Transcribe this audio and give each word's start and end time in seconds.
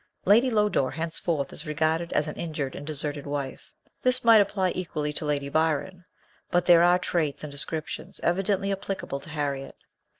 Lady 0.25 0.49
Lodore 0.49 0.89
henceforth 0.89 1.53
is 1.53 1.67
regarded 1.67 2.11
as 2.13 2.27
an 2.27 2.33
injured 2.35 2.73
and 2.75 2.87
deserted 2.87 3.27
wife. 3.27 3.71
This 4.01 4.23
might 4.23 4.41
apply 4.41 4.71
equally 4.73 5.13
to 5.13 5.25
Lady 5.25 5.47
Byron; 5.47 6.05
but 6.49 6.65
there 6.65 6.81
are 6.81 6.97
traits 6.97 7.43
and 7.43 7.51
descriptions 7.51 8.19
evidently 8.23 8.71
applicable 8.71 9.19
to 9.19 9.29
Harriet. 9.29 9.75